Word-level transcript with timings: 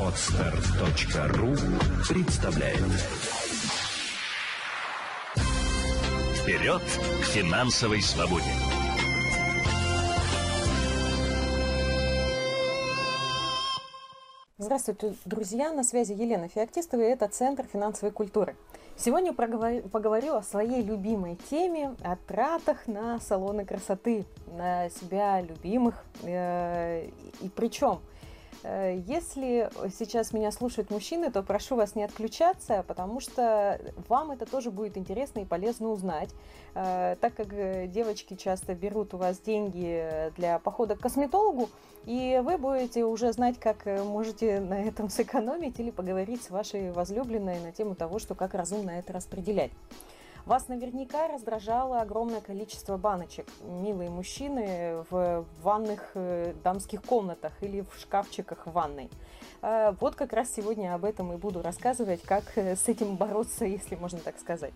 Отстар.ру 0.00 1.54
представляет 2.08 2.80
Вперед 6.34 6.80
к 6.80 7.24
финансовой 7.26 8.00
свободе! 8.00 8.46
Здравствуйте, 14.56 15.14
друзья! 15.26 15.70
На 15.70 15.84
связи 15.84 16.12
Елена 16.12 16.48
Феоктистова, 16.48 17.02
и 17.02 17.04
это 17.04 17.28
Центр 17.28 17.66
финансовой 17.70 18.12
культуры. 18.12 18.56
Сегодня 18.96 19.32
поговорю 19.32 20.34
о 20.34 20.42
своей 20.42 20.82
любимой 20.82 21.38
теме, 21.48 21.94
о 22.02 22.16
тратах 22.16 22.88
на 22.88 23.20
салоны 23.20 23.64
красоты, 23.64 24.24
на 24.56 24.90
себя 24.90 25.40
любимых. 25.40 26.02
Э, 26.24 27.08
и 27.40 27.48
причем 27.48 28.00
Э, 28.62 29.00
если 29.06 29.70
сейчас 29.96 30.32
меня 30.32 30.50
слушают 30.50 30.90
мужчины, 30.90 31.30
то 31.30 31.42
прошу 31.42 31.76
вас 31.76 31.94
не 31.94 32.04
отключаться, 32.04 32.84
потому 32.86 33.20
что 33.20 33.80
вам 34.08 34.30
это 34.32 34.46
тоже 34.46 34.70
будет 34.70 34.96
интересно 34.96 35.40
и 35.40 35.44
полезно 35.44 35.88
узнать. 35.90 36.30
Э, 36.74 37.16
так 37.20 37.34
как 37.34 37.52
э, 37.52 37.86
девочки 37.86 38.34
часто 38.34 38.74
берут 38.74 39.14
у 39.14 39.18
вас 39.18 39.38
деньги 39.40 40.32
для 40.36 40.58
похода 40.58 40.96
к 40.96 41.00
косметологу, 41.00 41.70
и 42.04 42.40
вы 42.44 42.58
будете 42.58 43.04
уже 43.04 43.32
знать, 43.32 43.58
как 43.58 43.86
можете 43.86 44.60
на 44.60 44.82
этом 44.82 45.08
сэкономить 45.08 45.78
или 45.78 45.90
поговорить 45.90 46.42
с 46.42 46.50
вашей 46.50 46.92
возлюбленной 46.92 47.60
на 47.60 47.72
тему 47.72 47.94
того, 47.94 48.18
что 48.18 48.34
как 48.34 48.54
разумно 48.54 48.90
это 48.90 49.12
распределять. 49.12 49.70
Вас 50.46 50.68
наверняка 50.68 51.28
раздражало 51.28 52.00
огромное 52.00 52.40
количество 52.40 52.96
баночек, 52.96 53.46
милые 53.62 54.10
мужчины, 54.10 55.04
в 55.10 55.44
ванных 55.62 56.10
э, 56.14 56.54
дамских 56.64 57.02
комнатах 57.02 57.52
или 57.62 57.82
в 57.82 57.98
шкафчиках 57.98 58.66
в 58.66 58.72
ванной. 58.72 59.10
Э, 59.62 59.92
вот 60.00 60.14
как 60.14 60.32
раз 60.32 60.50
сегодня 60.54 60.94
об 60.94 61.04
этом 61.04 61.32
и 61.32 61.36
буду 61.36 61.62
рассказывать, 61.62 62.22
как 62.22 62.44
э, 62.56 62.76
с 62.76 62.88
этим 62.88 63.16
бороться, 63.16 63.64
если 63.64 63.94
можно 63.96 64.18
так 64.18 64.38
сказать. 64.38 64.72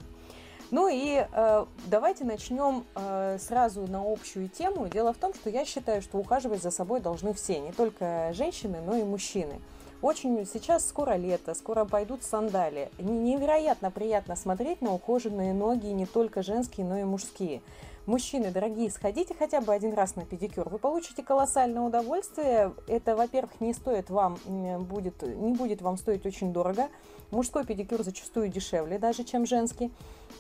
Ну 0.73 0.89
и 0.89 1.27
э, 1.31 1.67
давайте 1.87 2.25
начнем 2.25 2.87
э, 2.95 3.37
сразу 3.39 3.87
на 3.87 4.01
общую 4.11 4.49
тему. 4.49 4.89
Дело 4.89 5.13
в 5.13 5.19
том, 5.19 5.35
что 5.35 5.51
я 5.51 5.67
считаю, 5.67 6.01
что 6.01 6.17
ухаживать 6.17 6.63
за 6.63 6.71
собой 6.71 7.01
должны 7.01 7.35
все, 7.35 7.61
не 7.61 7.73
только 7.73 8.33
женщины, 8.33 8.81
но 8.81 8.97
и 8.97 9.05
мужчины. 9.05 9.61
Очень 10.03 10.45
сейчас 10.53 10.89
скоро 10.89 11.15
лето, 11.15 11.55
скоро 11.55 11.85
пойдут 11.85 12.25
сандали. 12.25 12.91
Невероятно 12.99 13.93
приятно 13.93 14.35
смотреть 14.35 14.83
на 14.83 14.93
ухоженные 14.93 15.55
ноги, 15.55 15.87
не 15.87 16.07
только 16.07 16.43
женские, 16.43 16.85
но 16.85 16.99
и 16.99 17.05
мужские. 17.05 17.63
Мужчины, 18.07 18.51
дорогие, 18.51 18.91
сходите 18.91 19.33
хотя 19.33 19.61
бы 19.61 19.73
один 19.73 19.95
раз 19.95 20.17
на 20.17 20.25
педикюр. 20.25 20.69
Вы 20.69 20.79
получите 20.79 21.23
колоссальное 21.23 21.83
удовольствие. 21.83 22.75
Это, 22.89 23.15
во-первых, 23.15 23.61
не 23.61 23.73
стоит 23.75 24.11
вам, 24.11 24.39
будет, 24.81 25.23
не 25.23 25.53
будет 25.53 25.83
вам 25.83 25.97
стоить 25.97 26.27
очень 26.27 26.53
дорого. 26.53 26.89
Мужской 27.31 27.65
педикюр 27.65 28.03
зачастую 28.03 28.49
дешевле 28.49 28.99
даже, 28.99 29.23
чем 29.23 29.47
женский. 29.47 29.93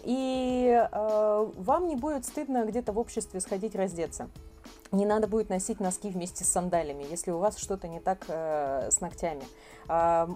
И 0.02 0.76
э, 0.90 1.50
вам 1.56 1.86
не 1.86 1.94
будет 1.94 2.24
стыдно 2.24 2.64
где-то 2.64 2.92
в 2.92 2.98
обществе 2.98 3.40
сходить 3.40 3.76
раздеться 3.76 4.28
не 4.92 5.06
надо 5.06 5.26
будет 5.26 5.48
носить 5.48 5.80
носки 5.80 6.10
вместе 6.10 6.44
с 6.44 6.48
сандалями, 6.48 7.04
если 7.10 7.30
у 7.30 7.38
вас 7.38 7.56
что-то 7.56 7.88
не 7.88 7.98
так 7.98 8.26
э, 8.28 8.90
с 8.90 9.00
ногтями. 9.00 9.42
А, 9.88 10.28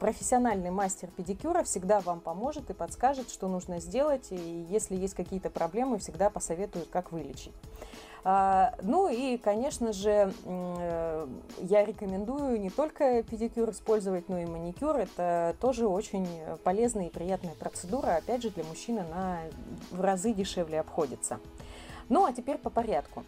профессиональный 0.00 0.70
мастер 0.70 1.08
педикюра 1.16 1.62
всегда 1.62 2.00
вам 2.00 2.20
поможет 2.20 2.68
и 2.70 2.74
подскажет, 2.74 3.30
что 3.30 3.48
нужно 3.48 3.80
сделать, 3.80 4.26
и 4.30 4.66
если 4.68 4.96
есть 4.96 5.14
какие-то 5.14 5.48
проблемы, 5.48 5.98
всегда 5.98 6.28
посоветует, 6.28 6.88
как 6.88 7.12
вылечить. 7.12 7.52
А, 8.24 8.74
ну 8.82 9.08
и, 9.08 9.36
конечно 9.36 9.92
же, 9.92 10.32
э, 10.44 11.26
я 11.60 11.84
рекомендую 11.84 12.60
не 12.60 12.70
только 12.70 13.22
педикюр 13.22 13.70
использовать, 13.70 14.28
но 14.28 14.38
и 14.38 14.46
маникюр. 14.46 14.96
Это 14.96 15.54
тоже 15.60 15.86
очень 15.86 16.26
полезная 16.64 17.06
и 17.06 17.10
приятная 17.10 17.54
процедура. 17.54 18.16
Опять 18.16 18.42
же, 18.42 18.50
для 18.50 18.64
мужчины 18.64 19.00
она 19.00 19.38
в 19.92 20.00
разы 20.00 20.32
дешевле 20.32 20.80
обходится. 20.80 21.38
Ну 22.08 22.24
а 22.24 22.32
теперь 22.32 22.58
по 22.58 22.70
порядку. 22.70 23.24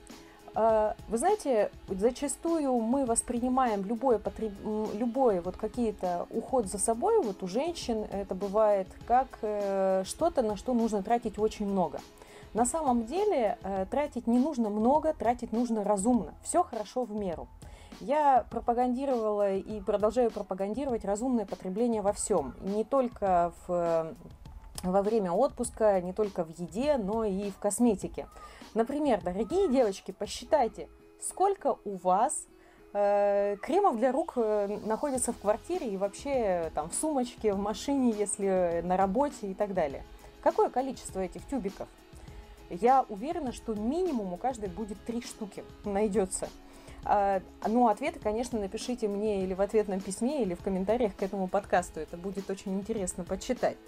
А, 0.59 0.97
вы 1.11 1.19
знаете, 1.19 1.71
зачастую 1.87 2.78
мы 2.78 3.05
воспринимаем 3.05 3.84
любое, 3.84 4.19
потреб... 4.19 4.55
любое 4.94 5.43
вот 5.43 5.59
какие-то 5.59 6.27
уход 6.31 6.65
за 6.65 6.78
собой, 6.78 7.22
вот 7.22 7.43
у 7.43 7.47
женщин 7.47 8.06
это 8.11 8.34
бывает 8.34 8.89
как 9.06 9.27
э, 9.43 10.03
что-то, 10.06 10.41
на 10.41 10.56
что 10.56 10.72
нужно 10.72 11.03
тратить 11.03 11.39
очень 11.39 11.66
много. 11.66 12.00
На 12.55 12.65
самом 12.65 13.05
деле 13.05 13.59
э, 13.62 13.84
тратить 13.91 14.27
не 14.27 14.39
нужно 14.39 14.71
много, 14.71 15.12
тратить 15.12 15.53
нужно 15.53 15.84
разумно. 15.84 16.33
Все 16.43 16.62
хорошо 16.62 17.05
в 17.05 17.12
меру. 17.12 17.49
Я 18.00 18.47
пропагандировала 18.49 19.56
и 19.56 19.81
продолжаю 19.83 20.31
пропагандировать 20.31 21.05
разумное 21.05 21.45
потребление 21.45 22.00
во 22.00 22.15
всем. 22.15 22.55
Не 22.62 22.84
только 22.84 23.53
в 23.66 24.15
во 24.83 25.03
время 25.03 25.33
отпуска 25.33 26.00
не 26.00 26.12
только 26.12 26.45
в 26.45 26.50
еде, 26.59 26.97
но 26.97 27.25
и 27.25 27.50
в 27.50 27.59
косметике. 27.59 28.27
Например, 28.76 29.22
дорогие 29.22 29.70
девочки, 29.70 30.12
посчитайте, 30.12 30.91
сколько 31.19 31.78
у 31.87 31.97
вас 31.97 32.47
э, 32.92 33.56
кремов 33.62 33.97
для 33.97 34.12
рук 34.12 34.34
э, 34.37 34.66
находится 34.84 35.32
в 35.32 35.38
квартире 35.38 35.88
и 35.88 35.97
вообще 35.97 36.70
там 36.75 36.91
в 36.91 36.94
сумочке, 36.94 37.54
в 37.54 37.59
машине, 37.59 38.10
если 38.10 38.82
на 38.84 38.98
работе 38.98 39.47
и 39.47 39.54
так 39.54 39.72
далее. 39.72 40.04
Какое 40.42 40.69
количество 40.69 41.20
этих 41.20 41.47
тюбиков? 41.47 41.88
Я 42.69 43.06
уверена, 43.09 43.53
что 43.53 43.72
минимум 43.72 44.34
у 44.34 44.36
каждой 44.36 44.69
будет 44.69 45.03
три 45.06 45.22
штуки 45.22 45.65
найдется. 45.86 46.50
А, 47.06 47.41
ну, 47.66 47.88
ответы, 47.88 48.20
конечно, 48.20 48.60
напишите 48.60 49.09
мне 49.09 49.42
или 49.42 49.54
в 49.54 49.62
ответном 49.62 50.00
письме, 50.00 50.42
или 50.42 50.53
в 50.53 50.62
комментариях 50.62 51.16
к 51.16 51.22
этому 51.22 51.48
подкасту. 51.48 52.00
Это 52.00 52.19
будет 52.19 52.50
очень 52.50 52.75
интересно 52.78 53.25
почитать. 53.25 53.78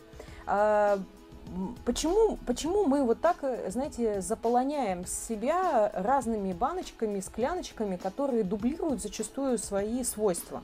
Почему, 1.85 2.39
почему 2.47 2.85
мы 2.85 3.03
вот 3.05 3.21
так, 3.21 3.37
знаете, 3.69 4.21
заполоняем 4.21 5.07
себя 5.07 5.91
разными 5.95 6.53
баночками, 6.53 7.21
скляночками, 7.21 7.97
которые 7.97 8.45
дублируют 8.45 9.01
зачастую 9.03 9.59
свои 9.59 10.05
свойства? 10.05 10.63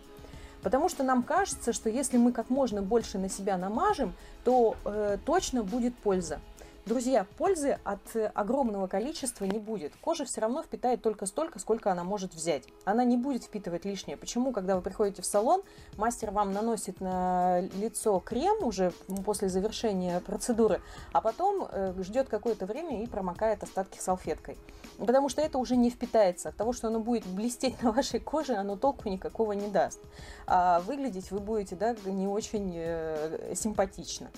Потому 0.62 0.88
что 0.88 1.02
нам 1.02 1.22
кажется, 1.22 1.72
что 1.74 1.90
если 1.90 2.16
мы 2.16 2.32
как 2.32 2.48
можно 2.48 2.80
больше 2.80 3.18
на 3.18 3.28
себя 3.28 3.58
намажем, 3.58 4.14
то 4.44 4.76
э, 4.84 5.18
точно 5.24 5.62
будет 5.62 5.94
польза. 5.94 6.40
Друзья, 6.86 7.26
пользы 7.38 7.78
от 7.82 8.14
э, 8.14 8.26
огромного 8.34 8.88
количества 8.88 9.46
не 9.46 9.58
будет. 9.58 9.94
Кожа 10.02 10.26
все 10.26 10.42
равно 10.42 10.62
впитает 10.62 11.00
только 11.00 11.24
столько, 11.24 11.58
сколько 11.58 11.90
она 11.90 12.04
может 12.04 12.34
взять. 12.34 12.64
Она 12.84 13.04
не 13.04 13.16
будет 13.16 13.44
впитывать 13.44 13.86
лишнее. 13.86 14.18
Почему, 14.18 14.52
когда 14.52 14.76
вы 14.76 14.82
приходите 14.82 15.22
в 15.22 15.24
салон, 15.24 15.62
мастер 15.96 16.30
вам 16.30 16.52
наносит 16.52 17.00
на 17.00 17.62
лицо 17.78 18.20
крем 18.20 18.62
уже 18.66 18.92
после 19.24 19.48
завершения 19.48 20.20
процедуры, 20.20 20.82
а 21.14 21.22
потом 21.22 21.66
э, 21.70 21.94
ждет 22.02 22.28
какое-то 22.28 22.66
время 22.66 23.02
и 23.02 23.06
промокает 23.06 23.62
остатки 23.62 23.98
салфеткой. 23.98 24.58
Потому 24.98 25.30
что 25.30 25.40
это 25.40 25.56
уже 25.56 25.76
не 25.76 25.88
впитается. 25.88 26.50
От 26.50 26.56
того, 26.56 26.74
что 26.74 26.88
оно 26.88 27.00
будет 27.00 27.26
блестеть 27.26 27.82
на 27.82 27.92
вашей 27.92 28.20
коже, 28.20 28.56
оно 28.56 28.76
толку 28.76 29.08
никакого 29.08 29.52
не 29.52 29.68
даст. 29.68 30.00
А 30.46 30.80
выглядеть 30.80 31.30
вы 31.30 31.40
будете 31.40 31.76
да, 31.76 31.96
не 32.04 32.26
очень 32.26 32.74
э, 32.76 33.54
симпатично. 33.54 34.28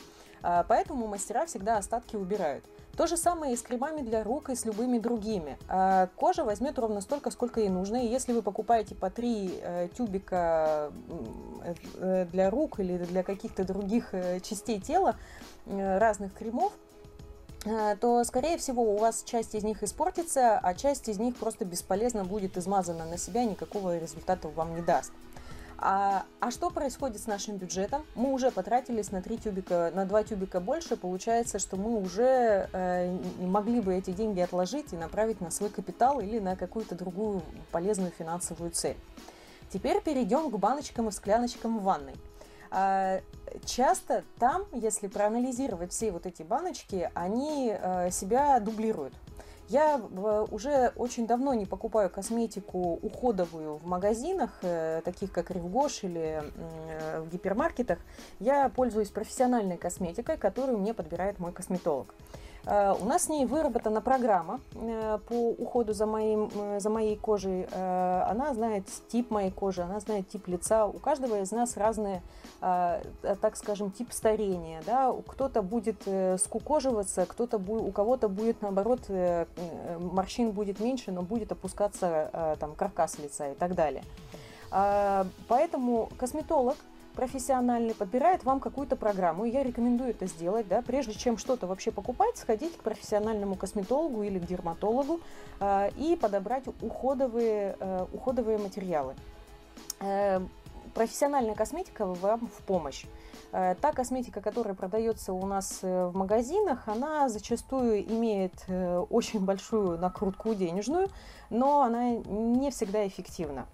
А, 0.48 0.62
поэтому 0.62 1.08
мастера 1.08 1.44
всегда 1.46 1.76
остатки 1.76 2.14
убирают. 2.14 2.64
То 2.96 3.08
же 3.08 3.16
самое 3.16 3.54
и 3.54 3.56
с 3.56 3.62
кремами 3.62 4.02
для 4.02 4.22
рук, 4.22 4.48
и 4.48 4.54
с 4.54 4.64
любыми 4.64 4.98
другими. 4.98 5.58
А, 5.68 6.08
кожа 6.14 6.44
возьмет 6.44 6.78
ровно 6.78 7.00
столько, 7.00 7.32
сколько 7.32 7.58
ей 7.58 7.68
нужно. 7.68 7.96
И 7.96 8.06
если 8.06 8.32
вы 8.32 8.42
покупаете 8.42 8.94
по 8.94 9.10
три 9.10 9.58
э, 9.60 9.88
тюбика 9.98 10.92
э, 11.98 12.26
для 12.30 12.48
рук 12.50 12.78
или 12.78 12.96
для 12.98 13.24
каких-то 13.24 13.64
других 13.64 14.14
э, 14.14 14.38
частей 14.38 14.80
тела 14.80 15.16
разных 15.66 16.32
кремов, 16.32 16.72
то, 18.00 18.22
скорее 18.22 18.58
всего, 18.58 18.94
у 18.94 18.96
вас 18.96 19.24
часть 19.24 19.56
из 19.56 19.64
них 19.64 19.82
испортится, 19.82 20.56
а 20.56 20.74
часть 20.74 21.08
из 21.08 21.18
них 21.18 21.34
просто 21.34 21.64
бесполезно 21.64 22.24
будет 22.24 22.56
измазана 22.56 23.04
на 23.04 23.18
себя, 23.18 23.44
никакого 23.44 23.98
результата 23.98 24.48
вам 24.48 24.76
не 24.76 24.82
даст. 24.82 25.10
А, 25.78 26.24
а 26.40 26.50
что 26.50 26.70
происходит 26.70 27.20
с 27.20 27.26
нашим 27.26 27.56
бюджетом? 27.56 28.04
Мы 28.14 28.32
уже 28.32 28.50
потратились 28.50 29.10
на, 29.12 29.20
3 29.20 29.38
тюбика, 29.38 29.92
на 29.94 30.06
2 30.06 30.24
тюбика 30.24 30.60
больше. 30.60 30.96
Получается, 30.96 31.58
что 31.58 31.76
мы 31.76 32.00
уже 32.00 32.68
э, 32.72 33.18
могли 33.40 33.80
бы 33.80 33.94
эти 33.94 34.10
деньги 34.10 34.40
отложить 34.40 34.92
и 34.92 34.96
направить 34.96 35.40
на 35.40 35.50
свой 35.50 35.68
капитал 35.68 36.20
или 36.20 36.38
на 36.38 36.56
какую-то 36.56 36.94
другую 36.94 37.42
полезную 37.72 38.10
финансовую 38.10 38.70
цель. 38.70 38.96
Теперь 39.70 40.00
перейдем 40.00 40.50
к 40.50 40.56
баночкам 40.56 41.08
и 41.08 41.12
скляночкам 41.12 41.78
в 41.78 41.82
ванной. 41.82 42.14
А, 42.70 43.20
часто 43.64 44.24
там, 44.38 44.64
если 44.72 45.08
проанализировать 45.08 45.92
все 45.92 46.10
вот 46.10 46.24
эти 46.26 46.42
баночки, 46.42 47.10
они 47.14 47.76
э, 47.78 48.10
себя 48.10 48.58
дублируют. 48.60 49.12
Я 49.68 50.00
э, 50.00 50.46
уже 50.50 50.92
очень 50.94 51.26
давно 51.26 51.52
не 51.54 51.66
покупаю 51.66 52.08
косметику 52.08 53.00
уходовую 53.02 53.76
в 53.78 53.86
магазинах, 53.86 54.50
э, 54.62 55.02
таких 55.04 55.32
как 55.32 55.50
Ревгош 55.50 56.04
или 56.04 56.42
э, 56.44 57.20
в 57.20 57.28
гипермаркетах. 57.30 57.98
Я 58.38 58.68
пользуюсь 58.68 59.10
профессиональной 59.10 59.76
косметикой, 59.76 60.36
которую 60.36 60.78
мне 60.78 60.94
подбирает 60.94 61.40
мой 61.40 61.52
косметолог. 61.52 62.14
У 62.66 63.04
нас 63.04 63.24
с 63.24 63.28
ней 63.28 63.46
выработана 63.46 64.00
программа 64.00 64.60
по 65.28 65.50
уходу 65.50 65.92
за, 65.92 66.04
моим, 66.04 66.50
за 66.80 66.90
моей 66.90 67.16
кожей. 67.16 67.64
Она 67.66 68.54
знает 68.54 68.86
тип 69.06 69.30
моей 69.30 69.52
кожи, 69.52 69.82
она 69.82 70.00
знает 70.00 70.28
тип 70.28 70.48
лица. 70.48 70.86
У 70.86 70.98
каждого 70.98 71.40
из 71.40 71.52
нас 71.52 71.76
разные, 71.76 72.22
так 72.58 73.54
скажем, 73.54 73.92
тип 73.92 74.12
старения. 74.12 74.82
Да? 74.84 75.14
Кто-то 75.28 75.62
будет 75.62 76.08
скукоживаться, 76.40 77.24
кто-то 77.26 77.58
у 77.58 77.92
кого-то 77.92 78.28
будет, 78.28 78.60
наоборот, 78.62 79.02
морщин 80.00 80.50
будет 80.50 80.80
меньше, 80.80 81.12
но 81.12 81.22
будет 81.22 81.52
опускаться 81.52 82.56
там, 82.58 82.74
каркас 82.74 83.20
лица 83.20 83.52
и 83.52 83.54
так 83.54 83.76
далее. 83.76 84.02
Поэтому 85.46 86.08
косметолог– 86.18 86.76
профессиональный 87.16 87.94
подбирает 87.94 88.44
вам 88.44 88.60
какую-то 88.60 88.94
программу, 88.94 89.46
и 89.46 89.50
я 89.50 89.64
рекомендую 89.64 90.10
это 90.10 90.26
сделать, 90.26 90.68
да, 90.68 90.82
прежде 90.82 91.14
чем 91.14 91.38
что-то 91.38 91.66
вообще 91.66 91.90
покупать, 91.90 92.36
сходить 92.36 92.76
к 92.76 92.82
профессиональному 92.82 93.56
косметологу 93.56 94.22
или 94.22 94.38
к 94.38 94.46
дерматологу 94.46 95.20
э, 95.58 95.90
и 95.96 96.14
подобрать 96.14 96.64
уходовые, 96.82 97.76
э, 97.80 98.06
уходовые 98.12 98.58
материалы. 98.58 99.14
Э, 100.00 100.40
профессиональная 100.94 101.54
косметика 101.54 102.06
вам 102.06 102.48
в 102.48 102.62
помощь. 102.64 103.06
Э, 103.52 103.74
та 103.80 103.92
косметика, 103.92 104.40
которая 104.40 104.74
продается 104.74 105.32
у 105.32 105.46
нас 105.46 105.80
э, 105.82 106.06
в 106.06 106.16
магазинах, 106.16 106.86
она 106.86 107.28
зачастую 107.28 108.04
имеет 108.04 108.52
э, 108.68 108.98
очень 109.10 109.40
большую 109.40 109.98
накрутку 109.98 110.54
денежную, 110.54 111.08
но 111.48 111.80
она 111.80 112.10
не 112.10 112.70
всегда 112.70 113.06
эффективна. 113.06 113.66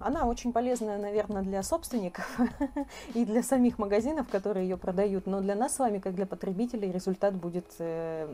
Она 0.00 0.26
очень 0.26 0.52
полезная, 0.52 0.98
наверное, 0.98 1.42
для 1.42 1.62
собственников 1.62 2.38
и 3.14 3.24
для 3.24 3.42
самих 3.42 3.78
магазинов, 3.78 4.28
которые 4.28 4.68
ее 4.68 4.76
продают, 4.76 5.26
но 5.26 5.40
для 5.40 5.54
нас 5.54 5.74
с 5.74 5.78
вами, 5.78 5.98
как 5.98 6.14
для 6.14 6.26
потребителей, 6.26 6.92
результат 6.92 7.34
будет 7.34 7.66
э, 7.78 8.28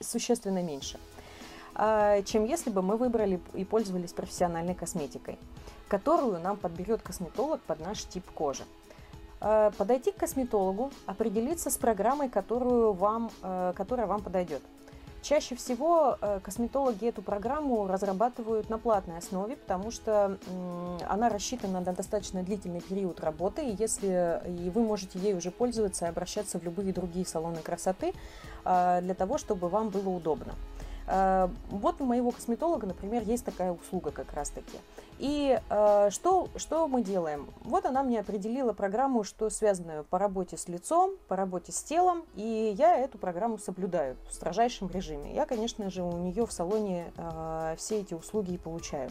существенно 0.00 0.62
меньше, 0.62 0.98
а, 1.74 2.20
чем 2.22 2.44
если 2.44 2.70
бы 2.70 2.82
мы 2.82 2.96
выбрали 2.96 3.40
и 3.54 3.64
пользовались 3.64 4.12
профессиональной 4.12 4.74
косметикой, 4.74 5.38
которую 5.88 6.38
нам 6.40 6.58
подберет 6.58 7.00
косметолог 7.02 7.60
под 7.62 7.80
наш 7.80 8.04
тип 8.04 8.30
кожи. 8.32 8.64
А, 9.40 9.70
подойти 9.78 10.12
к 10.12 10.16
косметологу, 10.16 10.90
определиться 11.06 11.70
с 11.70 11.78
программой, 11.78 12.28
которую 12.28 12.92
вам, 12.92 13.30
э, 13.42 13.72
которая 13.74 14.06
вам 14.06 14.22
подойдет– 14.22 14.62
Чаще 15.28 15.56
всего 15.56 16.18
э, 16.20 16.38
косметологи 16.40 17.08
эту 17.08 17.20
программу 17.20 17.88
разрабатывают 17.88 18.70
на 18.70 18.78
платной 18.78 19.18
основе, 19.18 19.56
потому 19.56 19.90
что 19.90 20.38
она 21.08 21.28
рассчитана 21.28 21.80
на 21.80 21.92
достаточно 21.92 22.44
длительный 22.44 22.80
период 22.80 23.18
работы, 23.18 23.66
и 23.66 23.74
если 23.76 24.40
и 24.46 24.70
вы 24.70 24.84
можете 24.84 25.18
ей 25.18 25.34
уже 25.34 25.50
пользоваться 25.50 26.04
и 26.06 26.08
обращаться 26.08 26.60
в 26.60 26.62
любые 26.62 26.92
другие 26.92 27.26
салоны 27.26 27.56
красоты 27.56 28.12
а, 28.64 29.00
для 29.00 29.14
того, 29.14 29.36
чтобы 29.36 29.68
вам 29.68 29.88
было 29.88 30.10
удобно. 30.10 30.54
Э, 31.06 31.48
вот 31.70 32.00
у 32.00 32.04
моего 32.04 32.30
косметолога, 32.30 32.86
например, 32.86 33.22
есть 33.22 33.44
такая 33.44 33.72
услуга 33.72 34.10
как 34.10 34.32
раз-таки. 34.32 34.78
И 35.18 35.58
э, 35.68 36.10
что, 36.10 36.48
что 36.56 36.88
мы 36.88 37.02
делаем? 37.02 37.48
Вот 37.62 37.86
она 37.86 38.02
мне 38.02 38.20
определила 38.20 38.72
программу, 38.72 39.24
что 39.24 39.48
связанную 39.48 40.04
по 40.04 40.18
работе 40.18 40.56
с 40.56 40.68
лицом, 40.68 41.12
по 41.28 41.36
работе 41.36 41.72
с 41.72 41.82
телом, 41.82 42.24
и 42.34 42.74
я 42.76 42.96
эту 42.98 43.18
программу 43.18 43.58
соблюдаю 43.58 44.16
в 44.28 44.34
строжайшем 44.34 44.90
режиме. 44.90 45.34
Я, 45.34 45.46
конечно 45.46 45.90
же, 45.90 46.02
у 46.02 46.16
нее 46.18 46.44
в 46.44 46.52
салоне 46.52 47.12
э, 47.16 47.74
все 47.78 48.00
эти 48.00 48.14
услуги 48.14 48.54
и 48.54 48.58
получаю. 48.58 49.10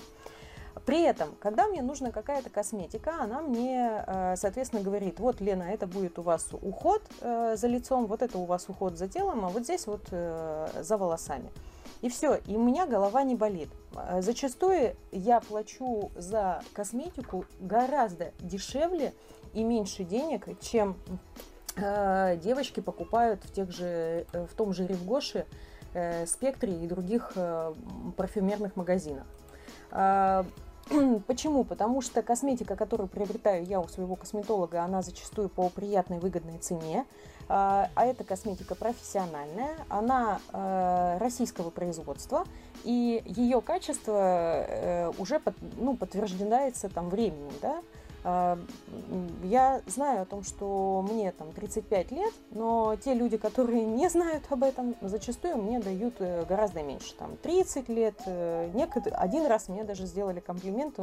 При 0.86 1.02
этом, 1.02 1.30
когда 1.40 1.68
мне 1.68 1.82
нужна 1.82 2.12
какая-то 2.12 2.50
косметика, 2.50 3.16
она 3.22 3.42
мне, 3.42 4.04
соответственно, 4.36 4.84
говорит, 4.84 5.22
вот, 5.22 5.40
Лена, 5.40 5.64
это 5.64 5.88
будет 5.88 6.20
у 6.20 6.22
вас 6.22 6.50
уход 6.52 7.02
за 7.22 7.68
лицом, 7.68 8.08
вот 8.08 8.22
это 8.22 8.38
у 8.38 8.44
вас 8.44 8.66
уход 8.68 8.98
за 8.98 9.08
телом, 9.08 9.46
а 9.46 9.50
вот 9.50 9.64
здесь 9.64 9.88
вот 9.88 10.02
за 10.10 10.98
волосами. 10.98 11.50
И 12.02 12.10
все, 12.10 12.36
и 12.46 12.56
у 12.56 12.64
меня 12.64 12.86
голова 12.86 13.24
не 13.24 13.36
болит. 13.36 13.70
А, 13.96 14.22
зачастую 14.22 14.96
я 15.12 15.40
плачу 15.40 16.12
за 16.16 16.62
косметику 16.74 17.46
гораздо 17.60 18.32
дешевле 18.40 19.14
и 19.54 19.64
меньше 19.64 20.04
денег, 20.04 20.48
чем 20.62 20.98
э, 21.78 22.38
девочки 22.44 22.80
покупают 22.82 23.44
в, 23.44 23.52
тех 23.54 23.72
же, 23.72 24.26
э, 24.32 24.46
в 24.46 24.54
том 24.56 24.74
же 24.74 24.86
Ревгоше, 24.86 25.46
э, 25.94 26.26
Спектре 26.26 26.84
и 26.84 26.88
других 26.88 27.32
э, 27.36 27.74
парфюмерных 28.18 28.76
магазинах. 28.76 29.26
А, 29.92 30.46
Почему? 31.28 31.64
Потому 31.64 32.02
что 32.02 32.22
косметика, 32.22 32.76
которую 32.76 33.08
приобретаю 33.08 33.66
я 33.66 33.80
у 33.80 33.88
своего 33.88 34.16
косметолога, 34.16 34.84
она 34.84 35.02
зачастую 35.02 35.50
по 35.50 35.70
приятной 35.70 36.20
выгодной 36.20 36.60
цене. 36.60 37.06
А, 37.48 37.90
а 37.94 38.06
эта 38.06 38.24
косметика 38.24 38.74
профессиональная, 38.74 39.76
она 39.88 40.40
э, 40.52 41.18
российского 41.20 41.70
производства, 41.70 42.44
и 42.84 43.22
ее 43.26 43.62
качество 43.62 44.66
э, 44.68 45.12
уже 45.20 45.40
ну, 45.78 45.96
подтверждается 45.96 46.90
там 46.90 47.10
временем, 47.10 47.54
да, 47.62 47.82
а, 48.24 48.58
я 49.44 49.84
знаю 49.86 50.24
о 50.24 50.26
том, 50.26 50.44
что 50.44 51.06
мне 51.08 51.32
там 51.32 51.52
35 51.52 52.12
лет, 52.12 52.34
но 52.50 52.96
те 52.96 53.14
люди, 53.14 53.38
которые 53.38 53.86
не 53.86 54.10
знают 54.10 54.44
об 54.50 54.64
этом, 54.64 54.96
зачастую 55.02 55.58
мне 55.58 55.80
дают 55.80 56.16
э, 56.18 56.46
гораздо 56.50 56.82
меньше, 56.82 57.14
там 57.14 57.38
30 57.38 57.90
лет. 57.90 58.16
Некоторые, 58.74 59.20
один 59.20 59.46
раз 59.46 59.70
мне 59.70 59.84
даже 59.84 60.08
сделали 60.08 60.40
комплимент, 60.40 60.98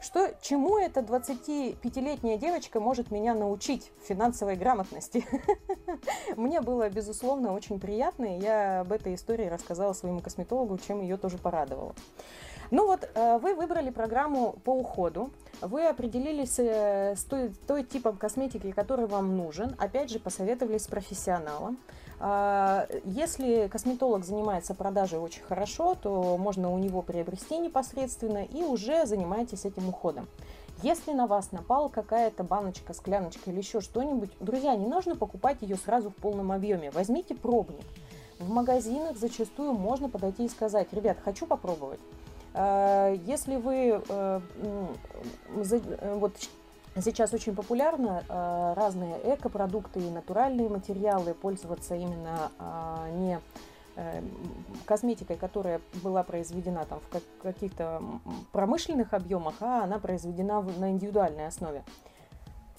что, 0.00 0.32
чему 0.40 0.78
эта 0.78 1.00
25-летняя 1.00 2.38
девочка 2.38 2.80
может 2.80 3.10
меня 3.10 3.34
научить 3.34 3.90
финансовой 4.06 4.56
грамотности? 4.56 5.26
Мне 6.36 6.60
было, 6.60 6.88
безусловно, 6.88 7.52
очень 7.52 7.80
приятно, 7.80 8.36
и 8.36 8.40
я 8.40 8.80
об 8.80 8.92
этой 8.92 9.14
истории 9.14 9.46
рассказала 9.46 9.92
своему 9.92 10.20
косметологу, 10.20 10.78
чем 10.78 11.00
ее 11.00 11.16
тоже 11.16 11.38
порадовала. 11.38 11.94
Ну 12.70 12.86
вот, 12.86 13.08
э, 13.14 13.38
вы 13.38 13.54
выбрали 13.54 13.90
программу 13.90 14.52
по 14.64 14.70
уходу, 14.70 15.30
вы 15.60 15.86
определились 15.86 16.58
э, 16.58 17.14
с 17.16 17.24
той, 17.24 17.52
той 17.66 17.84
типом 17.84 18.16
косметики, 18.16 18.70
который 18.72 19.06
вам 19.06 19.36
нужен, 19.36 19.74
опять 19.78 20.10
же, 20.10 20.18
посоветовались 20.18 20.84
с 20.84 20.88
профессионалом. 20.88 21.78
А, 22.20 22.88
если 23.04 23.68
косметолог 23.68 24.24
занимается 24.24 24.74
продажей 24.74 25.18
очень 25.18 25.42
хорошо, 25.42 25.94
то 25.94 26.36
можно 26.36 26.72
у 26.72 26.78
него 26.78 27.02
приобрести 27.02 27.58
непосредственно 27.58 28.44
и 28.44 28.62
уже 28.62 29.06
занимаетесь 29.06 29.64
этим 29.64 29.88
уходом. 29.88 30.26
Если 30.82 31.12
на 31.12 31.26
вас 31.26 31.50
напала 31.50 31.88
какая-то 31.88 32.44
баночка, 32.44 32.94
скляночка 32.94 33.50
или 33.50 33.58
еще 33.58 33.80
что-нибудь, 33.80 34.30
друзья, 34.38 34.76
не 34.76 34.86
нужно 34.86 35.16
покупать 35.16 35.58
ее 35.60 35.76
сразу 35.76 36.10
в 36.10 36.14
полном 36.14 36.52
объеме. 36.52 36.90
Возьмите 36.92 37.34
пробник. 37.34 37.84
В 38.38 38.48
магазинах 38.48 39.16
зачастую 39.16 39.72
можно 39.72 40.08
подойти 40.08 40.44
и 40.44 40.48
сказать, 40.48 40.92
ребят, 40.92 41.18
хочу 41.24 41.46
попробовать. 41.46 41.98
Э, 42.58 43.16
если 43.24 43.54
вы 43.56 44.02
э, 44.08 44.40
э, 45.54 46.14
вот 46.16 46.32
Сейчас 47.00 47.32
очень 47.32 47.54
популярно 47.54 48.24
разные 48.74 49.20
экопродукты 49.22 50.00
и 50.00 50.10
натуральные 50.10 50.68
материалы 50.68 51.32
пользоваться 51.32 51.94
именно 51.94 52.50
не 53.12 53.38
косметикой, 54.84 55.36
которая 55.36 55.80
была 56.02 56.24
произведена 56.24 56.84
там 56.86 56.98
в 56.98 57.42
каких-то 57.42 58.02
промышленных 58.50 59.14
объемах, 59.14 59.54
а 59.60 59.84
она 59.84 60.00
произведена 60.00 60.60
на 60.60 60.90
индивидуальной 60.90 61.46
основе. 61.46 61.84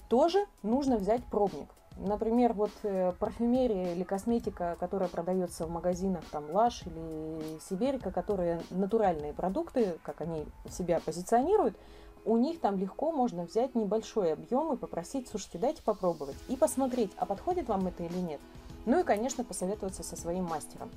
Тоже 0.08 0.44
нужно 0.62 0.98
взять 0.98 1.24
пробник. 1.24 1.68
Например, 2.00 2.54
вот 2.54 2.70
э, 2.82 3.12
парфюмерия 3.18 3.92
или 3.92 4.04
косметика, 4.04 4.74
которая 4.80 5.08
продается 5.08 5.66
в 5.66 5.70
магазинах, 5.70 6.24
там 6.30 6.50
Лаш 6.50 6.82
или 6.86 7.58
Сибирика, 7.68 8.10
которые 8.10 8.62
натуральные 8.70 9.34
продукты, 9.34 9.98
как 10.02 10.22
они 10.22 10.46
себя 10.70 11.00
позиционируют, 11.04 11.76
у 12.24 12.38
них 12.38 12.60
там 12.60 12.78
легко 12.78 13.12
можно 13.12 13.44
взять 13.44 13.74
небольшой 13.74 14.32
объем 14.32 14.72
и 14.72 14.76
попросить, 14.78 15.28
слушайте, 15.28 15.58
дайте 15.58 15.82
попробовать 15.82 16.36
и 16.48 16.56
посмотреть, 16.56 17.12
а 17.16 17.26
подходит 17.26 17.68
вам 17.68 17.86
это 17.86 18.02
или 18.02 18.18
нет. 18.18 18.40
Ну 18.86 19.00
и, 19.00 19.02
конечно, 19.02 19.44
посоветоваться 19.44 20.02
со 20.02 20.16
своим 20.16 20.44
мастером. 20.44 20.90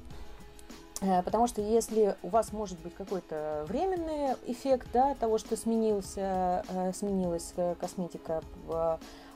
Э, 1.01 1.21
потому 1.21 1.47
что 1.47 1.61
если 1.61 2.15
у 2.23 2.29
вас 2.29 2.53
может 2.53 2.79
быть 2.79 2.95
какой-то 2.95 3.65
временный 3.67 4.35
эффект 4.45 4.87
да, 4.93 5.15
того, 5.15 5.37
что 5.37 5.57
сменился, 5.57 6.63
э, 6.69 6.93
сменилась 6.93 7.53
косметика 7.81 8.41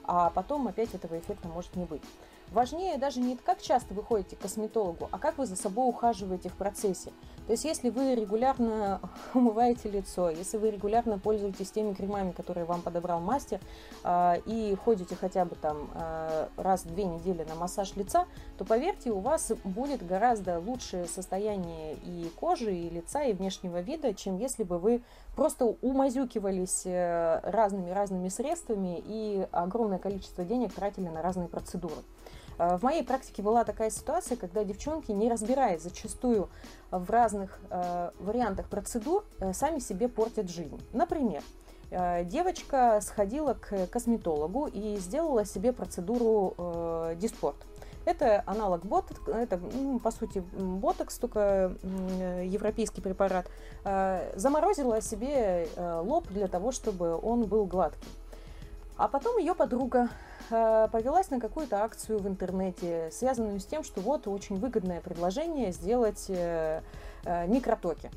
а 0.07 0.29
потом 0.29 0.67
опять 0.67 0.93
этого 0.95 1.19
эффекта 1.19 1.47
может 1.47 1.75
не 1.75 1.85
быть. 1.85 2.03
Важнее 2.51 2.97
даже 2.97 3.19
не 3.19 3.35
как 3.35 3.61
часто 3.61 3.93
вы 3.93 4.03
ходите 4.03 4.35
к 4.35 4.39
косметологу, 4.39 5.09
а 5.11 5.19
как 5.19 5.37
вы 5.37 5.45
за 5.45 5.55
собой 5.55 5.89
ухаживаете 5.89 6.49
в 6.49 6.53
процессе. 6.53 7.11
То 7.45 7.51
есть, 7.51 7.63
если 7.63 7.89
вы 7.89 8.13
регулярно 8.13 8.99
умываете 9.33 9.89
лицо, 9.89 10.29
если 10.29 10.57
вы 10.57 10.71
регулярно 10.71 11.17
пользуетесь 11.17 11.71
теми 11.71 11.93
кремами, 11.93 12.31
которые 12.31 12.65
вам 12.65 12.81
подобрал 12.81 13.21
мастер, 13.21 13.59
а, 14.03 14.37
и 14.45 14.75
ходите 14.75 15.15
хотя 15.15 15.45
бы 15.45 15.55
там 15.55 15.89
а, 15.93 16.49
раз 16.57 16.83
в 16.83 16.93
две 16.93 17.05
недели 17.05 17.43
на 17.43 17.55
массаж 17.55 17.95
лица, 17.95 18.25
то 18.57 18.65
поверьте, 18.65 19.11
у 19.11 19.19
вас 19.19 19.51
будет 19.63 20.05
гораздо 20.05 20.59
лучшее 20.59 21.05
состояние 21.05 21.95
и 22.03 22.29
кожи, 22.37 22.73
и 22.73 22.89
лица, 22.89 23.23
и 23.23 23.33
внешнего 23.33 23.79
вида, 23.79 24.13
чем 24.13 24.37
если 24.37 24.63
бы 24.63 24.77
вы 24.77 25.01
просто 25.35 25.65
умазюкивались 25.65 26.83
разными-разными 26.85 28.27
э, 28.27 28.29
средствами 28.29 29.01
и 29.05 29.47
огромное 29.51 29.99
количество 29.99 30.43
денег 30.43 30.73
тратили 30.73 31.07
на 31.07 31.21
разные 31.21 31.47
процедуры. 31.47 31.95
В 32.57 32.79
моей 32.81 33.03
практике 33.03 33.41
была 33.41 33.63
такая 33.63 33.89
ситуация, 33.89 34.35
когда 34.37 34.63
девчонки, 34.63 35.11
не 35.11 35.29
разбираясь 35.29 35.81
зачастую 35.81 36.49
в 36.91 37.09
разных 37.09 37.59
вариантах 38.19 38.67
процедур, 38.67 39.23
сами 39.53 39.79
себе 39.79 40.07
портят 40.07 40.49
жизнь. 40.49 40.81
Например, 40.91 41.43
девочка 41.91 42.99
сходила 43.01 43.53
к 43.53 43.87
косметологу 43.87 44.67
и 44.67 44.97
сделала 44.97 45.45
себе 45.45 45.71
процедуру 45.71 46.55
э, 46.57 47.15
диспорт. 47.17 47.55
Это 48.07 48.41
аналог 48.45 48.85
ботокс, 48.85 49.19
это, 49.27 49.59
по 50.01 50.11
сути, 50.11 50.39
ботокс, 50.39 51.17
только 51.17 51.73
европейский 52.41 53.01
препарат. 53.01 53.47
Э, 53.83 54.31
заморозила 54.37 55.01
себе 55.01 55.67
э, 55.75 56.01
лоб 56.05 56.25
для 56.29 56.47
того, 56.47 56.71
чтобы 56.71 57.19
он 57.21 57.47
был 57.47 57.65
гладкий. 57.65 58.09
А 58.95 59.09
потом 59.09 59.37
ее 59.37 59.53
подруга 59.53 60.07
э, 60.07 60.07
повелась 60.49 61.29
на 61.29 61.39
какую-то 61.39 61.83
акцию 61.83 62.19
в 62.19 62.27
интернете, 62.27 63.09
связанную 63.11 63.59
с 63.59 63.65
тем, 63.65 63.83
что 63.83 64.01
вот 64.01 64.27
очень 64.27 64.57
выгодное 64.57 65.01
предложение 65.01 65.71
сделать 65.71 66.29
микротоки. 67.25 68.11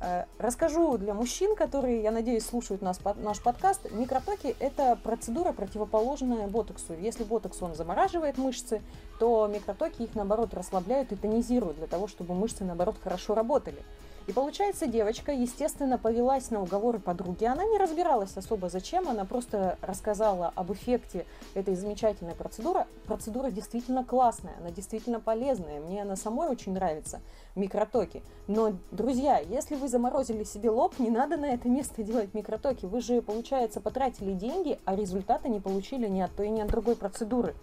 Э, 0.00 0.24
расскажу 0.38 0.96
для 0.96 1.12
мужчин, 1.12 1.56
которые, 1.56 2.02
я 2.02 2.12
надеюсь, 2.12 2.46
слушают 2.46 2.82
нас, 2.82 3.00
наш 3.16 3.42
подкаст. 3.42 3.90
Микротоки– 3.90 4.54
это 4.60 4.96
процедура, 5.02 5.52
противоположная 5.52 6.46
ботоксу. 6.46 6.94
Если 6.94 7.24
ботокс, 7.24 7.60
он 7.62 7.74
замораживает 7.74 8.38
мышцы, 8.38 8.80
то 9.18 9.48
микротоки 9.48 10.02
их, 10.02 10.14
наоборот, 10.14 10.54
расслабляют 10.54 11.10
и 11.12 11.16
тонизируют 11.16 11.78
для 11.78 11.88
того, 11.88 12.06
чтобы 12.06 12.34
мышцы, 12.34 12.64
наоборот, 12.64 12.96
хорошо 13.02 13.34
работали. 13.34 13.82
И 14.28 14.32
получается, 14.32 14.86
девочка, 14.86 15.32
естественно, 15.32 15.96
повелась 15.96 16.50
на 16.50 16.60
уговоры 16.60 16.98
подруги. 16.98 17.46
Она 17.46 17.64
не 17.64 17.78
разбиралась 17.78 18.36
особо 18.36 18.68
зачем, 18.68 19.08
она 19.08 19.24
просто 19.24 19.78
рассказала 19.80 20.52
об 20.54 20.70
эффекте 20.70 21.24
этой 21.54 21.74
замечательной 21.74 22.34
процедуры. 22.34 22.84
Процедура 23.06 23.50
действительно 23.50 24.04
классная, 24.04 24.52
она 24.60 24.70
действительно 24.70 25.18
полезная, 25.18 25.80
мне 25.80 26.02
она 26.02 26.14
самой 26.14 26.50
очень 26.50 26.74
нравится, 26.74 27.22
микротоки. 27.54 28.22
Но, 28.48 28.74
друзья, 28.90 29.38
если 29.38 29.76
вы 29.76 29.88
заморозили 29.88 30.44
себе 30.44 30.68
лоб, 30.68 30.98
не 30.98 31.08
надо 31.08 31.38
на 31.38 31.46
это 31.46 31.70
место 31.70 32.02
делать 32.02 32.34
микротоки. 32.34 32.84
Вы 32.84 33.00
же, 33.00 33.22
получается, 33.22 33.80
потратили 33.80 34.34
деньги, 34.34 34.78
а 34.84 34.94
результата 34.94 35.48
не 35.48 35.58
получили 35.58 36.06
ни 36.06 36.20
от 36.20 36.36
той, 36.36 36.50
ни 36.50 36.60
от 36.60 36.68
другой 36.68 36.96
процедуры. 36.96 37.54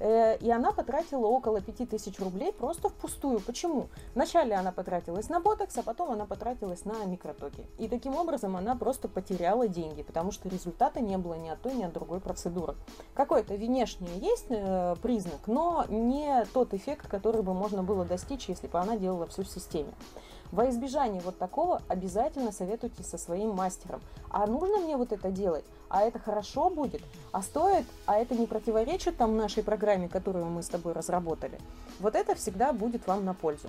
Э, 0.00 0.36
и 0.38 0.50
она 0.50 0.72
потратила 0.72 1.26
около 1.26 1.60
5000 1.60 2.18
рублей 2.20 2.52
просто 2.52 2.88
впустую. 2.88 3.40
Почему? 3.40 3.88
Вначале 4.14 4.54
она 4.54 4.72
потратилась 4.72 5.28
на 5.28 5.40
ботокс, 5.40 5.76
а 5.78 5.82
потом 5.82 6.12
она 6.12 6.26
потратилась 6.26 6.84
на 6.84 7.04
микротоки. 7.04 7.66
И 7.78 7.88
таким 7.88 8.16
образом 8.16 8.56
она 8.56 8.74
просто 8.76 9.08
потеряла 9.08 9.68
деньги, 9.68 10.02
потому 10.02 10.32
что 10.32 10.48
результата 10.48 11.00
не 11.00 11.16
было 11.18 11.34
ни 11.34 11.48
от 11.48 11.60
той, 11.60 11.74
ни 11.74 11.84
от 11.84 11.92
другой 11.92 12.20
процедуры. 12.20 12.74
Какой-то 13.14 13.54
внешний 13.54 14.18
есть 14.18 14.46
э, 14.48 14.96
признак, 15.02 15.46
но 15.46 15.84
не 15.88 16.44
тот 16.52 16.74
эффект, 16.74 17.08
который 17.08 17.42
бы 17.42 17.54
можно 17.54 17.82
было 17.82 18.04
достичь, 18.04 18.48
если 18.48 18.66
бы 18.66 18.78
она 18.78 18.96
делала 18.96 19.26
все 19.26 19.42
в 19.42 19.48
системе. 19.48 19.92
Во 20.52 20.68
избежание 20.70 21.20
вот 21.20 21.38
такого 21.38 21.82
обязательно 21.88 22.52
советуйтесь 22.52 23.06
со 23.06 23.18
своим 23.18 23.50
мастером. 23.50 24.00
А 24.30 24.46
нужно 24.46 24.78
мне 24.78 24.96
вот 24.96 25.12
это 25.12 25.30
делать? 25.30 25.64
А 25.88 26.02
это 26.02 26.18
хорошо 26.18 26.70
будет? 26.70 27.02
А 27.32 27.42
стоит? 27.42 27.84
А 28.06 28.16
это 28.16 28.34
не 28.34 28.46
противоречит 28.46 29.16
там 29.16 29.36
нашей 29.36 29.62
программе, 29.62 30.08
которую 30.08 30.46
мы 30.46 30.62
с 30.62 30.68
тобой 30.68 30.92
разработали? 30.92 31.58
Вот 32.00 32.14
это 32.14 32.34
всегда 32.34 32.72
будет 32.72 33.06
вам 33.06 33.24
на 33.24 33.34
пользу. 33.34 33.68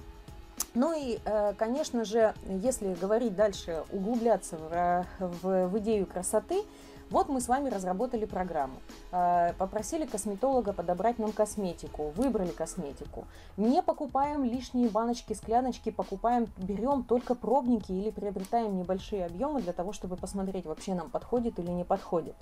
Ну 0.74 0.94
и, 0.94 1.20
э, 1.24 1.54
конечно 1.58 2.04
же, 2.04 2.34
если 2.48 2.94
говорить 2.96 3.36
дальше, 3.36 3.84
углубляться 3.92 4.58
в, 4.58 5.06
в, 5.20 5.68
в 5.68 5.80
идею 5.80 6.06
красоты, 6.06 6.64
вот 7.10 7.30
мы 7.30 7.40
с 7.40 7.48
вами 7.48 7.70
разработали 7.70 8.26
программу, 8.26 8.76
э, 9.12 9.54
попросили 9.58 10.06
косметолога 10.06 10.74
подобрать 10.74 11.20
нам 11.20 11.32
косметику, 11.32 12.10
выбрали 12.16 12.50
косметику. 12.50 13.26
Не 13.58 13.82
покупаем 13.82 14.44
лишние 14.44 14.90
баночки, 14.90 15.34
скляночки, 15.34 15.92
покупаем, 15.92 16.48
берем 16.58 17.04
только 17.04 17.36
пробники 17.36 17.92
или 17.92 18.10
приобретаем 18.10 18.78
небольшие 18.78 19.26
объемы 19.26 19.62
для 19.62 19.74
того, 19.74 19.94
чтобы 19.94 20.16
посмотреть, 20.16 20.66
вообще 20.66 20.96
нам 20.96 21.10
подходит 21.10 21.60
или 21.60 21.70
не 21.72 21.84
подходит. 21.84 22.36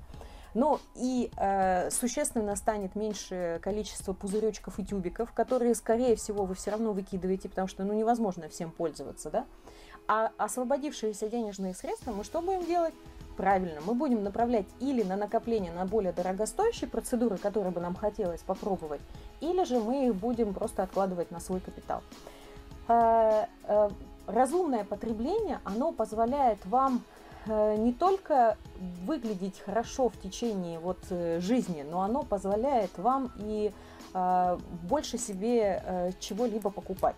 Ну 0.53 0.79
и 0.95 1.31
э, 1.35 1.89
существенно 1.89 2.55
станет 2.55 2.95
меньше 2.95 3.59
количество 3.61 4.13
пузыречков 4.13 4.79
и 4.79 4.85
тюбиков, 4.85 5.31
которые, 5.33 5.73
скорее 5.73 6.15
всего, 6.15 6.45
вы 6.45 6.53
все 6.53 6.71
равно 6.71 6.93
выкидываете, 6.93 7.49
потому 7.49 7.67
что 7.67 7.83
ну, 7.83 7.93
невозможно 7.93 8.47
всем 8.49 8.71
пользоваться, 8.71 9.31
да? 9.31 9.45
А 10.07 10.31
освободившиеся 10.37 11.29
денежные 11.29 11.73
средства 11.73 12.11
мы 12.11 12.23
что 12.23 12.41
будем 12.41 12.65
делать? 12.65 12.93
Правильно, 13.37 13.81
мы 13.85 13.95
будем 13.95 14.23
направлять 14.23 14.67
или 14.79 15.01
на 15.01 15.15
накопление 15.15 15.71
на 15.71 15.85
более 15.85 16.13
дорогостоящие 16.13 16.87
процедуры, 16.87 17.37
которые 17.37 17.71
бы 17.71 17.81
нам 17.81 17.95
хотелось 17.95 18.41
попробовать, 18.41 19.01
или 19.41 19.63
же 19.63 19.79
мы 19.79 20.07
их 20.07 20.15
будем 20.15 20.53
просто 20.53 20.83
откладывать 20.83 21.31
на 21.31 21.39
свой 21.39 21.59
капитал. 21.59 22.03
Э, 22.87 23.45
э, 23.63 23.89
разумное 24.27 24.83
потребление, 24.83 25.59
оно 25.63 25.91
позволяет 25.91 26.63
вам 26.65 27.03
э, 27.47 27.75
не 27.77 27.91
только 27.91 28.57
выглядеть 29.05 29.59
хорошо 29.59 30.09
в 30.09 30.17
течение 30.19 30.79
вот 30.79 30.99
жизни, 31.39 31.83
но 31.89 32.01
оно 32.01 32.23
позволяет 32.23 32.95
вам 32.97 33.31
и 33.37 33.71
больше 34.83 35.17
себе 35.17 36.13
чего-либо 36.19 36.69
покупать. 36.69 37.15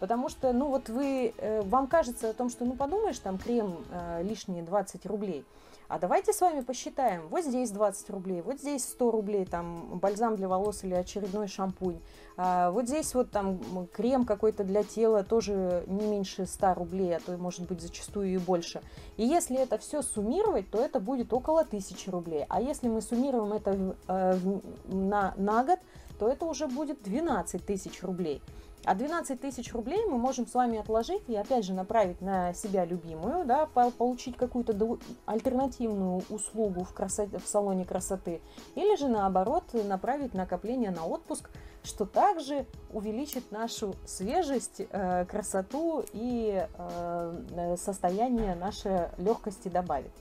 Потому 0.00 0.30
что, 0.30 0.52
ну 0.52 0.68
вот 0.68 0.88
вы, 0.88 1.34
э, 1.36 1.62
вам 1.62 1.86
кажется 1.86 2.30
о 2.30 2.32
том, 2.32 2.48
что, 2.48 2.64
ну 2.64 2.72
подумаешь, 2.72 3.18
там 3.18 3.38
крем 3.38 3.84
э, 3.92 4.22
лишние 4.22 4.62
20 4.62 5.04
рублей. 5.06 5.44
А 5.88 5.98
давайте 5.98 6.32
с 6.32 6.40
вами 6.40 6.60
посчитаем. 6.60 7.26
Вот 7.30 7.44
здесь 7.44 7.70
20 7.72 8.10
рублей, 8.10 8.42
вот 8.42 8.60
здесь 8.60 8.84
100 8.84 9.10
рублей, 9.10 9.44
там 9.44 9.98
бальзам 9.98 10.36
для 10.36 10.48
волос 10.48 10.84
или 10.84 10.94
очередной 10.94 11.48
шампунь. 11.48 11.98
А 12.36 12.70
вот 12.70 12.86
здесь 12.86 13.12
вот 13.12 13.32
там 13.32 13.58
крем 13.92 14.24
какой-то 14.24 14.62
для 14.62 14.84
тела 14.84 15.24
тоже 15.24 15.82
не 15.88 16.06
меньше 16.06 16.46
100 16.46 16.74
рублей, 16.74 17.16
а 17.16 17.20
то 17.20 17.36
может 17.36 17.66
быть 17.66 17.82
зачастую 17.82 18.32
и 18.32 18.38
больше. 18.38 18.82
И 19.16 19.26
если 19.26 19.58
это 19.58 19.78
все 19.78 20.00
суммировать, 20.00 20.70
то 20.70 20.78
это 20.78 21.00
будет 21.00 21.32
около 21.32 21.62
1000 21.62 22.10
рублей. 22.12 22.46
А 22.48 22.62
если 22.62 22.88
мы 22.88 23.02
суммируем 23.02 23.52
это 23.52 23.96
э, 24.06 24.38
на, 24.86 25.34
на 25.36 25.64
год, 25.64 25.80
то 26.20 26.28
это 26.28 26.46
уже 26.46 26.68
будет 26.68 27.02
12 27.02 27.66
тысяч 27.66 28.02
рублей. 28.02 28.40
А 28.84 28.94
12 28.94 29.40
тысяч 29.40 29.72
рублей 29.74 30.06
мы 30.06 30.16
можем 30.16 30.46
с 30.46 30.54
вами 30.54 30.78
отложить 30.78 31.22
и 31.28 31.36
опять 31.36 31.64
же 31.64 31.74
направить 31.74 32.20
на 32.22 32.54
себя 32.54 32.84
любимую, 32.86 33.44
да, 33.44 33.66
получить 33.66 34.36
какую-то 34.36 34.98
альтернативную 35.26 36.22
услугу 36.30 36.84
в, 36.84 36.94
красоте, 36.94 37.38
в 37.38 37.46
салоне 37.46 37.84
красоты, 37.84 38.40
или 38.74 38.96
же 38.96 39.08
наоборот 39.08 39.64
направить 39.74 40.32
накопление 40.32 40.90
на 40.90 41.04
отпуск, 41.04 41.50
что 41.82 42.06
также 42.06 42.66
увеличит 42.92 43.52
нашу 43.52 43.94
свежесть, 44.06 44.82
э, 44.90 45.24
красоту 45.26 46.04
и 46.12 46.66
э, 46.78 47.76
состояние 47.78 48.54
нашей 48.54 49.08
легкости 49.18 49.68
добавит. 49.68 50.12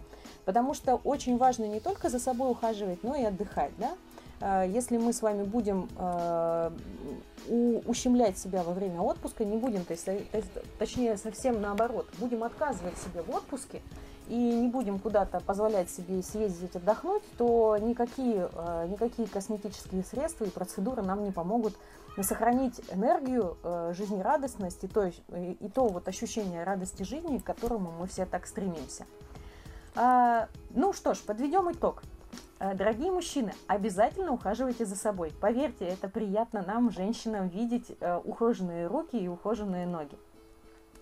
Потому 0.45 0.73
что 0.73 0.95
очень 0.95 1.37
важно 1.37 1.65
не 1.65 1.79
только 1.79 2.09
за 2.09 2.19
собой 2.19 2.51
ухаживать, 2.51 3.03
но 3.03 3.15
и 3.15 3.23
отдыхать, 3.23 3.71
да. 3.77 3.91
Э, 4.41 4.65
если 4.67 4.97
мы 4.97 5.13
с 5.13 5.21
вами 5.21 5.43
будем 5.43 5.89
э, 5.97 6.71
ущемлять 7.85 8.37
себя 8.37 8.63
во 8.63 8.73
время 8.73 9.01
отпуска 9.01 9.45
не 9.45 9.57
будем, 9.57 9.85
то 9.85 9.93
есть, 9.93 10.07
э, 10.07 10.21
точнее 10.77 11.17
совсем 11.17 11.61
наоборот, 11.61 12.07
будем 12.19 12.43
отказывать 12.43 12.97
себе 12.97 13.21
в 13.21 13.29
отпуске 13.35 13.81
и 14.27 14.35
не 14.35 14.67
будем 14.67 14.99
куда-то 14.99 15.39
позволять 15.39 15.89
себе 15.89 16.21
съездить 16.21 16.75
отдохнуть, 16.75 17.23
то 17.37 17.77
никакие, 17.77 18.49
э, 18.53 18.87
никакие 18.87 19.27
косметические 19.27 20.03
средства 20.03 20.45
и 20.45 20.49
процедуры 20.49 21.01
нам 21.01 21.23
не 21.23 21.31
помогут 21.31 21.75
сохранить 22.21 22.81
энергию, 22.91 23.57
э, 23.63 23.93
жизнерадостность 23.95 24.83
и 24.83 24.87
то, 24.87 25.05
и 25.05 25.69
то 25.73 25.87
вот 25.87 26.07
ощущение 26.07 26.63
радости 26.63 27.03
жизни, 27.03 27.37
к 27.39 27.43
которому 27.43 27.91
мы 27.97 28.07
все 28.07 28.25
так 28.25 28.45
стремимся. 28.45 29.05
А, 29.95 30.47
ну 30.71 30.93
что 30.93 31.13
ж, 31.13 31.19
подведем 31.19 31.71
итог. 31.71 32.03
Э, 32.59 32.73
дорогие 32.75 33.11
мужчины, 33.11 33.53
обязательно 33.67 34.33
ухаживайте 34.33 34.85
за 34.85 34.95
собой. 34.95 35.33
Поверьте, 35.39 35.85
это 35.85 36.09
приятно 36.09 36.61
нам, 36.61 36.91
женщинам, 36.91 37.47
видеть 37.47 37.95
э, 37.99 38.19
ухоженные 38.23 38.87
руки 38.87 39.17
и 39.17 39.27
ухоженные 39.27 39.87
ноги. 39.87 40.17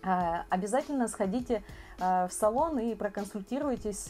Э, 0.03 0.43
обязательно 0.49 1.07
сходите 1.07 1.63
в 1.99 2.29
салон 2.29 2.77
и 2.77 2.93
проконсультируйтесь, 2.93 4.09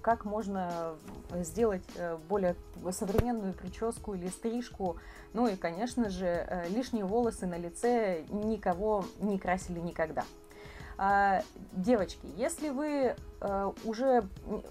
как 0.00 0.24
можно 0.24 0.94
сделать 1.42 1.84
более 2.26 2.56
современную 2.90 3.52
прическу 3.52 4.14
или 4.14 4.28
стрижку. 4.28 4.96
Ну 5.34 5.46
и, 5.46 5.56
конечно 5.56 6.08
же, 6.08 6.64
лишние 6.70 7.04
волосы 7.04 7.46
на 7.46 7.58
лице 7.58 8.24
никого 8.30 9.04
не 9.20 9.38
красили 9.38 9.78
никогда. 9.80 10.24
А, 11.04 11.42
девочки, 11.72 12.24
если 12.36 12.68
вы 12.68 13.16
э, 13.40 13.72
уже 13.84 14.24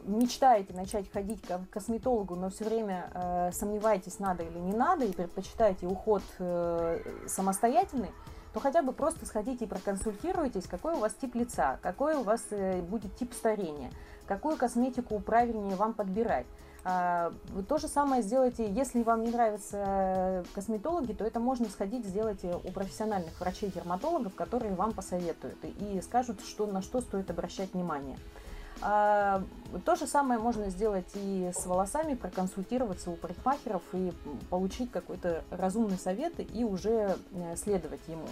мечтаете 0.06 0.72
начать 0.72 1.12
ходить 1.12 1.42
к 1.42 1.60
косметологу, 1.70 2.38
но 2.38 2.50
все 2.50 2.64
время 2.64 3.12
э, 3.14 3.52
сомневаетесь, 3.52 4.18
надо 4.18 4.44
или 4.44 4.58
не 4.58 4.72
надо, 4.72 5.04
и 5.04 5.12
предпочитаете 5.12 5.88
уход 5.88 6.24
э, 6.40 7.02
самостоятельный, 7.28 8.12
то 8.54 8.62
хотя 8.62 8.82
бы 8.82 8.94
просто 8.94 9.26
сходите 9.26 9.66
и 9.66 9.68
проконсультируйтесь, 9.68 10.68
какой 10.68 10.94
у 10.94 11.00
вас 11.00 11.14
тип 11.16 11.36
лица, 11.36 11.80
какой 11.82 12.16
у 12.16 12.24
вас 12.24 12.46
будет 12.90 13.14
тип 13.18 13.34
старения, 13.34 13.92
какую 14.26 14.56
косметику 14.56 15.20
правильнее 15.20 15.76
вам 15.76 15.94
подбирать. 15.94 16.46
А, 16.84 17.32
то 17.68 17.78
же 17.78 17.88
самое 17.88 18.24
сделайте, 18.24 18.70
если 18.72 19.04
вам 19.04 19.24
не 19.24 19.32
нравятся 19.32 20.44
косметологи, 20.54 21.14
то 21.14 21.24
это 21.24 21.40
можно 21.40 21.70
сходить 21.70 22.06
сделать 22.06 22.44
у 22.44 22.72
профессиональных 22.72 23.40
врачей-дерматологов, 23.40 24.34
которые 24.34 24.74
вам 24.74 24.94
посоветуют 24.94 25.58
и 25.64 26.02
скажут, 26.02 26.42
что, 26.42 26.66
на 26.66 26.82
что 26.82 27.02
стоит 27.02 27.30
обращать 27.30 27.74
внимание. 27.74 28.18
А, 28.82 29.44
то 29.86 29.96
же 29.96 30.08
самое 30.08 30.40
можно 30.40 30.70
сделать 30.70 31.10
и 31.14 31.52
с 31.54 31.68
волосами, 31.68 32.16
проконсультироваться 32.16 33.12
у 33.12 33.16
парикмахеров 33.16 33.84
и 33.94 34.12
получить 34.50 34.92
какой-то 34.92 35.44
разумный 35.52 36.00
совет 36.00 36.34
и 36.40 36.64
уже 36.64 37.16
э, 37.32 37.56
следовать 37.58 38.02
ему. 38.08 38.28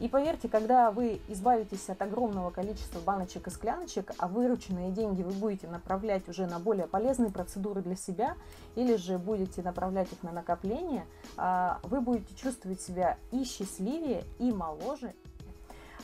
И 0.00 0.08
поверьте, 0.08 0.48
когда 0.48 0.90
вы 0.90 1.20
избавитесь 1.28 1.88
от 1.90 2.00
огромного 2.00 2.50
количества 2.50 3.00
баночек 3.00 3.46
и 3.46 3.50
скляночек, 3.50 4.12
а 4.16 4.28
вырученные 4.28 4.90
деньги 4.90 5.22
вы 5.22 5.32
будете 5.32 5.68
направлять 5.68 6.26
уже 6.26 6.46
на 6.46 6.58
более 6.58 6.86
полезные 6.86 7.30
процедуры 7.30 7.82
для 7.82 7.96
себя, 7.96 8.34
или 8.76 8.96
же 8.96 9.18
будете 9.18 9.62
направлять 9.62 10.10
их 10.10 10.22
на 10.22 10.32
накопление, 10.32 11.04
а, 11.36 11.80
вы 11.82 12.00
будете 12.00 12.34
чувствовать 12.34 12.80
себя 12.80 13.18
и 13.30 13.44
счастливее, 13.44 14.24
и 14.38 14.50
моложе. 14.50 15.12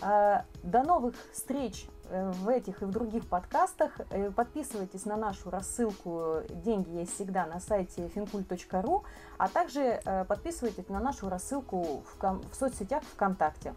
А, 0.03 0.45
до 0.63 0.83
новых 0.83 1.15
встреч 1.33 1.87
в 2.11 2.49
этих 2.49 2.83
и 2.83 2.85
в 2.85 2.91
других 2.91 3.27
подкастах. 3.27 3.93
Э, 4.11 4.31
подписывайтесь 4.31 5.05
на 5.05 5.17
нашу 5.17 5.51
рассылку 5.51 6.43
«Деньги 6.51 6.91
есть 6.91 7.15
всегда» 7.15 7.47
на 7.47 7.61
сайте 7.61 8.11
fincult.ru, 8.15 9.03
а 9.39 9.49
также 9.49 10.01
э, 10.05 10.25
подписывайтесь 10.25 10.89
на 10.89 11.01
нашу 11.01 11.29
рассылку 11.29 12.03
в, 12.05 12.41
в 12.51 12.55
соцсетях 12.55 13.03
ВКонтакте. 13.15 13.75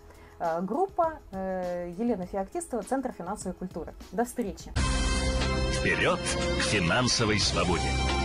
Группа 0.61 1.19
Елена 1.33 2.25
Феоктистова, 2.25 2.81
Центр 2.83 3.11
финансовой 3.11 3.53
культуры. 3.55 3.93
До 4.13 4.23
встречи! 4.23 4.71
Вперед 5.73 6.19
к 6.19 6.61
финансовой 6.61 7.39
свободе! 7.39 8.18